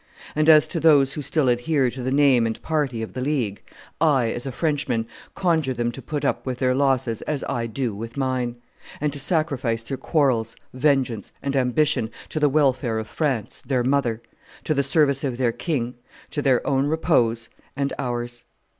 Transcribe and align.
And 0.35 0.49
as 0.49 0.67
to 0.69 0.79
those 0.79 1.13
who 1.13 1.21
still 1.21 1.47
adhere 1.47 1.91
to 1.91 2.01
the 2.01 2.11
name 2.11 2.47
and 2.47 2.59
party 2.63 3.03
of 3.03 3.13
the 3.13 3.21
League, 3.21 3.61
I, 4.01 4.31
as 4.31 4.47
a 4.47 4.51
Frenchman, 4.51 5.05
conjure 5.35 5.75
them 5.75 5.91
to 5.91 6.01
put 6.01 6.25
up 6.25 6.43
with 6.43 6.57
their 6.57 6.73
losses 6.73 7.21
as 7.27 7.43
I 7.47 7.67
do 7.67 7.93
with 7.93 8.17
mine, 8.17 8.55
and 8.99 9.13
to 9.13 9.19
sacrifice 9.19 9.83
their 9.83 9.97
quarrels, 9.97 10.55
vengeance, 10.73 11.31
and 11.43 11.55
ambition 11.55 12.09
to 12.29 12.39
the 12.39 12.49
welfare 12.49 12.97
of 12.97 13.07
France, 13.07 13.61
their 13.63 13.83
mother, 13.83 14.23
to 14.63 14.73
the 14.73 14.81
service 14.81 15.23
of 15.23 15.37
their 15.37 15.51
king, 15.51 15.93
to 16.31 16.41
their 16.41 16.65
own 16.65 16.87
repose 16.87 17.49
and 17.75 17.93
ours. 17.99 18.43